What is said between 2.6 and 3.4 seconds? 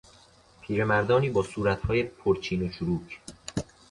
و چروک